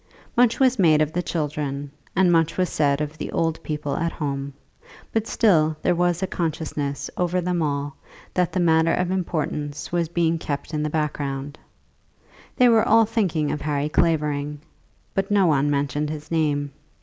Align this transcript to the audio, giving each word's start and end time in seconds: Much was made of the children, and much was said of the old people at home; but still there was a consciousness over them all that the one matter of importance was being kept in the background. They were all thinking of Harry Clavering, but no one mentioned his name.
Much 0.35 0.59
was 0.59 0.79
made 0.79 0.99
of 0.99 1.13
the 1.13 1.21
children, 1.21 1.91
and 2.15 2.31
much 2.31 2.57
was 2.57 2.69
said 2.71 3.01
of 3.01 3.19
the 3.19 3.31
old 3.31 3.61
people 3.61 3.95
at 3.97 4.11
home; 4.13 4.51
but 5.13 5.27
still 5.27 5.77
there 5.83 5.93
was 5.93 6.23
a 6.23 6.25
consciousness 6.25 7.07
over 7.17 7.39
them 7.39 7.61
all 7.61 7.95
that 8.33 8.51
the 8.51 8.57
one 8.57 8.65
matter 8.65 8.93
of 8.95 9.11
importance 9.11 9.91
was 9.91 10.09
being 10.09 10.39
kept 10.39 10.73
in 10.73 10.81
the 10.81 10.89
background. 10.89 11.59
They 12.55 12.67
were 12.67 12.81
all 12.83 13.05
thinking 13.05 13.51
of 13.51 13.61
Harry 13.61 13.89
Clavering, 13.89 14.61
but 15.13 15.29
no 15.29 15.45
one 15.45 15.69
mentioned 15.69 16.09
his 16.09 16.31
name. 16.31 16.71